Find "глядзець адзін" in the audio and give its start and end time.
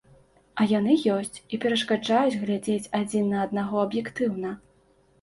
2.47-3.31